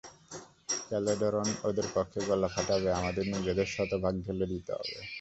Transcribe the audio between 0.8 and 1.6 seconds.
Calderon